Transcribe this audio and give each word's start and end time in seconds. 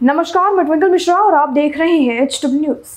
नमस्कार, 0.00 0.52
मैं 0.52 0.64
ट्विंकल 0.66 0.90
मिश्रा 0.90 1.14
और 1.14 1.34
आप 1.34 1.48
देख 1.48 1.76
रहे 1.78 1.96
हैं 1.96 2.22
एच 2.22 2.40
न्यूज़ 2.44 2.92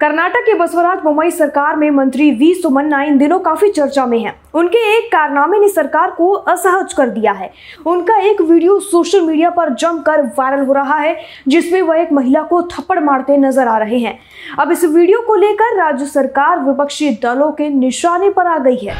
कर्नाटक 0.00 0.42
के 0.46 0.54
बसवराज 0.54 0.98
बोम्मई 0.98 1.30
सरकार 1.30 1.76
में 1.76 1.90
मंत्री 1.90 2.30
वी 2.30 2.52
सुमन्ना 2.54 3.02
इन 3.02 3.16
दिनों 3.18 3.38
काफ़ी 3.40 3.68
चर्चा 3.68 4.04
में 4.06 4.18
हैं। 4.18 4.34
उनके 4.54 4.78
एक 4.96 5.06
कारनामे 5.12 5.58
ने 5.58 5.68
सरकार 5.68 6.10
को 6.10 6.30
असहज 6.32 6.92
कर 6.92 7.08
दिया 7.08 7.32
है। 7.32 7.50
उनका 7.86 8.18
एक 8.20 8.40
वीडियो 8.40 8.78
सोशल 8.80 9.22
मीडिया 9.22 9.50
पर 9.50 9.74
जमकर 9.74 10.22
वायरल 10.38 10.66
हो 10.66 10.72
रहा 10.72 10.96
है, 10.96 11.16
जिसमें 11.48 11.80
वह 11.82 12.00
एक 12.00 12.12
महिला 12.12 12.42
को 12.42 12.62
थप्पड़ 12.72 13.00
मारते 13.00 13.36
नज़र 13.38 13.68
आ 13.68 13.78
रहे 13.78 13.98
हैं। 13.98 14.18
अब 14.58 14.72
इस 14.72 14.84
वीडियो 14.86 15.20
को 15.26 15.34
लेकर 15.36 15.76
राज्य 15.76 16.06
सरकार 16.06 16.60
विपक्षी 16.60 17.10
दलों 17.22 17.52
के 17.52 17.68
निशाने 17.70 18.30
पर 18.30 18.46
आ 18.46 18.58
गई 18.58 18.76
है। 18.78 18.96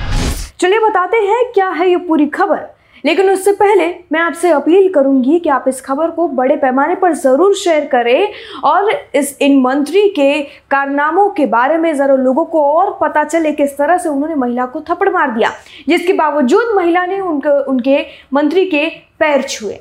चलिए 0.60 0.78
बताते 0.80 1.16
हैं, 1.18 1.44
क्या 1.54 1.68
है 1.68 1.90
ये 1.90 1.96
पूरी 1.98 2.26
खबर? 2.28 2.68
लेकिन 3.04 3.30
उससे 3.30 3.52
पहले 3.52 3.86
मैं 4.12 4.20
आपसे 4.20 4.50
अपील 4.50 4.92
करूँगी 4.92 5.38
कि 5.38 5.48
आप 5.48 5.64
इस 5.68 5.80
खबर 5.80 6.10
को 6.10 6.26
बड़े 6.30 6.56
पैमाने 6.56 6.94
पर 6.94 7.12
ज़रूर 7.14 7.54
शेयर 7.56 7.86
करें 7.86 8.32
और 8.64 8.90
इस 9.14 9.36
इन 9.42 9.60
मंत्री 9.60 10.08
के 10.08 10.40
कारनामों 10.70 11.28
के 11.30 11.46
बारे 11.46 11.78
में 11.78 11.92
ज़रा 11.94 12.14
लोगों 12.16 12.44
को 12.44 12.64
और 12.64 12.96
पता 13.00 13.24
चले 13.24 13.52
किस 13.52 13.76
तरह 13.78 13.98
से 13.98 14.08
उन्होंने 14.08 14.34
महिला 14.34 14.66
को 14.66 14.80
थप्पड़ 14.80 15.08
मार 15.08 15.30
दिया, 15.30 15.52
जिसके 15.88 16.12
बावजूद 16.12 16.74
महिला 16.76 17.06
ने 17.06 17.20
उनके 17.20 17.62
उनके 17.62 18.04
मंत्री 18.34 18.64
के 18.66 18.88
पैर 19.18 19.42
छुए। 19.42 19.80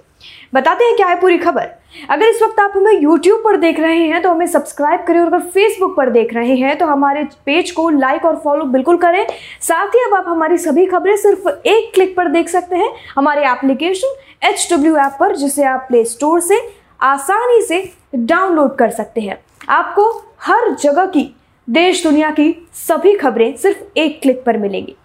बताते 0.53 0.85
हैं 0.85 0.95
क्या 0.95 1.07
है 1.07 1.19
पूरी 1.21 1.37
खबर? 1.37 1.67
अगर 2.09 2.25
इस 2.25 2.41
वक्त 2.41 2.59
आप 2.59 2.73
हमें 2.75 2.91
YouTube 2.93 3.43
पर 3.43 3.57
देख 3.57 3.79
रहे 3.79 4.07
हैं 4.07 4.21
तो 4.21 4.29
हमें 4.29 4.45
सब्सक्राइब 4.47 5.03
करें 5.07 5.19
और 5.19 5.27
अगर 5.27 5.41
Facebook 5.49 5.95
पर 5.97 6.09
देख 6.09 6.33
रहे 6.33 6.55
हैं 6.55 6.77
तो 6.77 6.85
हमारे 6.85 7.23
पेज 7.45 7.71
को 7.71 7.89
लाइक 7.89 8.25
और 8.25 8.35
फॉलो 8.43 8.65
बिल्कुल 8.65 8.97
करें। 8.97 9.25
साथ 9.61 9.87
ही 9.87 10.03
अब 10.07 10.13
आप 10.13 10.25
हमारी 10.27 10.57
सभी 10.57 10.85
खबरें 10.85 11.15
सिर्फ़ 11.17 11.47
एक 11.47 11.91
क्लिक 11.93 12.15
पर 12.15 12.27
देख 12.27 12.49
सकते 12.49 12.75
हैं, 12.75 12.89
हमारे 13.15 13.45
एप्लीकेशन 13.45 14.15
एच 14.43 14.67
डब्ल्यू 14.73 14.95
ऐप 14.97 15.17
पर, 15.19 15.35
जिसे 15.35 15.63
आप 15.63 15.85
प्ले 15.89 16.03
स्टोर 16.05 16.39
से 16.39 16.61
आसानी 17.01 17.61
से 17.61 17.83
डाउनलोड 18.15 18.75
कर 18.75 18.89
सकते 18.89 19.21
हैं। 19.21 19.37
आपको 19.69 20.09
हर 20.41 20.69
जगह 20.73 21.05
की, 21.05 21.35
देश 21.67 22.03
दुनिया 22.03 22.29
की 22.31 22.67
सभी 22.73 23.13
खबरें 23.13 23.55
सिर्फ़ 23.57 23.99
एक 23.99 24.21
क्लिक 24.21 24.43
पर 24.43 24.57
मिलेंगी। 24.57 24.95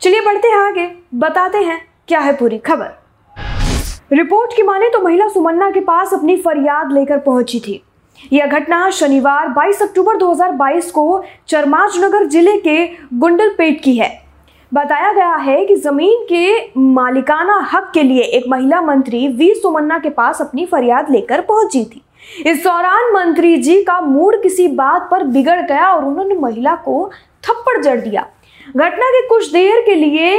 चलिए 0.00 0.20
बढ़ते 0.20 0.48
हैं 0.48 0.58
आगे, 0.58 0.90
बताते 1.14 1.58
हैं 1.58 1.80
क्या 2.08 2.20
है 2.20 2.32
पूरी 2.32 2.58
खबर। 2.58 2.99
रिपोर्ट 4.10 4.54
की 4.56 4.62
माने 4.62 4.88
तो 4.88 5.00
महिला 5.00 5.26
सुमन्ना 5.28 5.70
के 5.70 5.80
पास 5.80 6.14
अपनी 6.14 6.36
फरियाद 6.36 6.92
लेकर 6.92 7.18
पहुँची 7.18 7.58
थी। 7.60 7.82
यह 8.32 8.46
घटना 8.48 8.88
शनिवार 8.90 9.48
22 9.48 9.82
अक्टूबर 9.82 10.16
2022 10.16 10.90
को 10.90 11.22
चरमाजनगर 11.48 12.24
ज़िले 12.24 12.56
के 12.56 12.86
गुंडलपेट 13.18 13.80
की 13.82 13.96
है। 13.96 14.10
बताया 14.72 15.12
गया 15.12 15.34
है 15.36 15.64
कि 15.66 15.76
ज़मीन 15.76 16.26
के 16.32 16.80
मालिकाना 16.80 17.58
हक 17.72 17.90
के 17.94 18.02
लिए 18.02 18.22
एक 18.22 18.48
महिला 18.48 18.80
मंत्री 18.80 19.26
वी 19.28 19.54
सुमन्ना 19.54 19.98
के 19.98 20.10
पास 20.10 20.40
अपनी 20.40 20.66
फरियाद 20.66 21.10
लेकर 21.10 21.40
पहुँची 21.40 21.84
थी। 21.84 22.02
इस 22.46 22.62
दौरान 22.64 23.12
मंत्री 23.14 23.56
जी 23.56 23.82
का 23.82 24.00
मूड 24.00 24.42
किसी 24.42 24.68
बात 24.68 25.08
पर 25.10 25.24
बिगड़ 25.26 25.60
गया 25.60 25.88
और 25.88 26.04
उन्होंने 26.04 26.34
महिला 26.34 26.74
को 26.76 27.10
थप्पड़ 27.44 27.82
जड़ 27.82 28.00
दिया। 28.00 28.26
घटना 28.70 29.10
के 29.10 29.26
कुछ 29.28 29.52
देर 29.52 29.80
के 29.80 29.94
लिए 29.94 30.38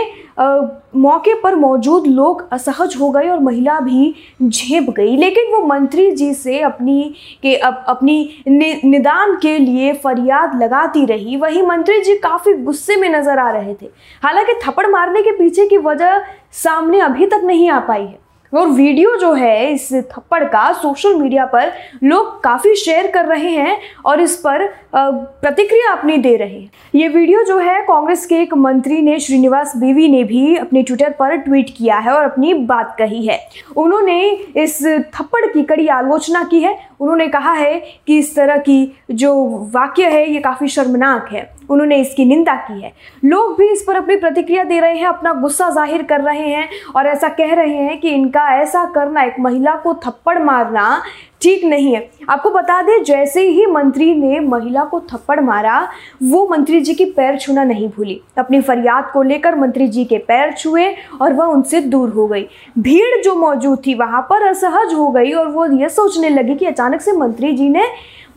मौके 0.95 1.33
पर 1.33 1.55
मौजूद 1.55 2.07
लोग 2.07 2.47
असहज 2.51 2.95
हो 2.99 3.09
गए 3.09 3.29
और 3.29 3.39
महिला 3.39 3.79
भी 3.79 4.13
झेप 4.43 4.89
गई। 4.89 5.15
लेकिन 5.17 5.51
वो 5.53 5.61
मंत्री 5.65 6.11
जी 6.11 6.33
से 6.33 6.59
अपनी 6.59 7.13
के 7.43 7.55
अप, 7.55 7.83
अपनी 7.87 8.43
नि, 8.47 8.81
निदान 8.85 9.35
के 9.35 9.57
लिए 9.57 9.93
फरियाद 9.93 10.55
लगाती 10.63 11.05
रही। 11.05 11.35
वही 11.37 11.61
मंत्री 11.61 12.01
जी 12.01 12.15
काफ़ी 12.15 12.53
गुस्से 12.53 12.95
में 12.95 13.09
नज़र 13.09 13.39
आ 13.39 13.49
रहे 13.51 13.73
थे। 13.73 13.89
हालाँकि 14.23 14.53
थप्पड़ 14.65 14.87
मारने 14.87 15.21
के 15.21 15.31
पीछे 15.31 15.67
की 15.67 15.77
वजह 15.77 16.21
सामने 16.53 16.99
अभी 16.99 17.25
तक 17.25 17.41
नहीं 17.43 17.69
आ 17.69 17.79
पाई 17.79 18.01
है। 18.01 18.19
और 18.53 18.67
वीडियो 18.67 19.15
जो 19.15 19.31
है 19.33 19.71
इस 19.73 19.91
थप्पड़ 19.93 20.43
का 20.43 20.71
सोशल 20.73 21.15
मीडिया 21.15 21.45
पर 21.45 21.71
लोग 22.03 22.41
काफ़ी 22.43 22.75
शेयर 22.75 23.07
कर 23.07 23.25
रहे 23.25 23.49
हैं 23.49 23.77
और 24.05 24.21
इस 24.21 24.35
पर 24.37 24.67
प्रतिक्रिया 24.95 25.91
अपनी 25.91 26.17
दे 26.17 26.35
रहे 26.37 26.59
हैं। 26.59 26.71
ये 26.95 27.07
वीडियो 27.07 27.43
जो 27.43 27.57
है, 27.57 27.81
कांग्रेस 27.81 28.25
के 28.25 28.35
एक 28.35 28.53
मंत्री 28.53 29.01
ने, 29.01 29.19
श्रीनिवास 29.19 29.73
बीवी 29.77 30.07
ने 30.07 30.23
भी 30.23 30.55
अपने 30.55 30.83
ट्विटर 30.83 31.09
पर 31.09 31.35
ट्वीट 31.37 31.69
किया 31.77 31.97
है 31.97 32.11
और 32.11 32.23
अपनी 32.23 32.53
बात 32.53 32.95
कही 32.99 33.25
है। 33.27 33.39
उन्होंने 33.77 34.21
इस 34.57 34.81
थप्पड़ 35.15 35.45
की 35.45 35.63
कड़ी 35.63 35.87
आलोचना 35.89 36.43
की 36.43 36.59
है। 36.59 36.77
उन्होंने 36.99 37.27
कहा 37.27 37.53
है 37.53 37.79
कि 38.07 38.17
इस 38.17 38.35
तरह 38.35 38.57
की 38.57 38.97
जो 39.11 39.33
वाक्य 39.73 40.09
है, 40.09 40.29
ये 40.31 40.39
काफ़ी 40.39 40.67
शर्मनाक 40.67 41.29
है। 41.31 41.49
उन्होंने 41.71 41.97
इसकी 41.97 42.25
निंदा 42.25 42.55
की 42.57 42.81
है। 42.81 42.93
लोग 43.23 43.57
भी 43.57 43.67
इस 43.67 43.83
पर 43.87 43.95
अपनी 43.95 44.15
प्रतिक्रिया 44.17 44.63
दे 44.63 44.79
रहे 44.79 44.97
हैं, 44.97 45.07
अपना 45.07 45.33
गुस्सा 45.33 45.69
ज़ाहिर 45.71 46.03
कर 46.03 46.21
रहे 46.21 46.47
हैं 46.47 46.69
और 46.95 47.07
ऐसा 47.07 47.27
कह 47.31 47.53
रहे 47.53 47.75
हैं 47.75 47.99
कि 47.99 48.09
इनका 48.09 48.47
ऐसा 48.53 48.85
करना, 48.85 49.23
एक 49.23 49.39
महिला 49.39 49.75
को 49.75 49.93
थप्पड़ 50.05 50.39
मारना 50.39 51.01
ठीक 51.41 51.63
नहीं 51.65 51.93
है। 51.93 52.09
आपको 52.29 52.49
बता 52.49 52.81
दें, 52.81 53.03
जैसे 53.03 53.41
ही 53.41 53.65
मंत्री 53.65 54.13
ने 54.15 54.39
महिला 54.39 54.83
को 54.83 54.99
थप्पड़ 55.11 55.39
मारा, 55.39 55.87
वो 56.23 56.47
मंत्री 56.47 56.81
जी 56.81 56.93
की 56.93 57.05
पैर 57.07 57.37
छूना 57.37 57.63
नहीं 57.63 57.87
भूली। 57.89 58.19
अपनी 58.37 58.59
फरियाद 58.61 59.09
को 59.13 59.21
लेकर 59.21 59.55
मंत्री 59.55 59.87
जी 59.87 60.05
के 60.05 60.17
पैर 60.19 60.51
छुए 60.53 60.93
और 61.21 61.33
वह 61.33 61.45
उनसे 61.45 61.81
दूर 61.81 62.09
हो 62.09 62.27
गई। 62.27 62.45
भीड़ 62.79 63.21
जो 63.23 63.35
मौजूद 63.35 63.81
थी 63.87 63.93
वहाँ 63.95 64.21
पर 64.29 64.47
असहज 64.47 64.93
हो 64.93 65.09
गई 65.09 65.31
और 65.31 65.47
वो 65.47 65.65
ये 65.73 65.89
सोचने 65.89 66.29
लगी 66.29 66.55
कि 66.55 66.65
अचानक 66.65 67.01
से 67.01 67.11
मंत्री 67.13 67.51
जी 67.53 67.69
ने 67.69 67.87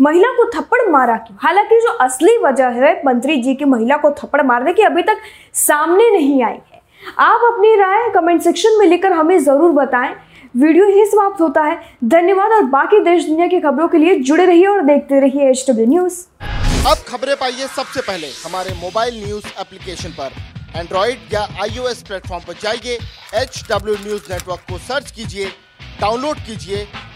महिला 0.01 0.29
को 0.33 0.45
थप्पड़ 0.51 0.81
मारा 0.91 1.17
क्यों? 1.17 1.37
हालाँकि 1.43 1.81
जो 1.81 1.93
असली 2.01 2.37
वजह 2.39 2.69
है 2.77 2.93
मंत्री 3.07 3.37
जी 3.43 3.55
की 3.55 3.65
महिला 3.65 3.97
को 3.97 4.11
थप्पड़ 4.13 4.43
मारने 4.43 4.73
की 4.73 4.83
अभी 4.83 5.03
तक 5.03 5.19
सामने 5.55 6.11
नहीं 6.11 6.43
आई 6.45 6.53
है। 6.53 6.81
आप 7.21 7.41
अपनी 7.45 7.75
राय 7.77 8.09
कमेंट 8.15 8.43
सेक्शन 8.43 8.79
में 8.79 8.87
लिखकर 8.87 9.13
हमें 9.13 9.39
ज़रूर 9.39 9.73
बताएँ। 9.73 10.15
वीडियो 10.57 10.87
ही 10.87 11.05
समाप्त 11.07 11.41
होता 11.41 11.63
है। 11.63 11.79
धन्यवाद 12.05 12.53
और 12.53 12.63
बाकी 12.71 13.01
देश 13.05 13.25
दुनिया 13.27 13.47
की 13.47 13.61
खबरों 13.61 13.89
के 13.89 13.99
लिए 13.99 14.19
जुड़े 14.21 14.47
रहिए 14.47 14.67
और 14.67 14.81
देखते 14.85 15.21
रहिए 15.21 15.49
एच 15.51 15.65
डब्ल्यू 15.71 15.87
न्यूज़ 15.87 16.21
अब 16.89 17.05
खबरें 17.09 17.35
पाइए 17.37 17.67
सबसे 17.67 18.01
पहले। 18.01 18.27
हमारे 18.45 18.75
मोबाइल 18.81 19.23
न्यूज़ 19.25 19.47
एप्लीकेशन 19.61 20.11
पर। 20.11 20.31
एंड्रॉइड 20.77 21.33
या 21.33 21.47
आईओएस 21.63 22.03
प्लेटफॉर्म 22.03 22.45
पर 22.45 22.55
जाइए। 22.63 22.99
एच 23.43 23.65
डब्ल्यू 23.71 23.95
न्यूज़ 24.05 24.33
नेटवर्क 24.33 24.61
को 24.71 24.79
सर्च 24.89 25.11
कीजिए। 25.11 25.47
डाउनलोड 26.01 26.37
कीजिए। 26.47 26.87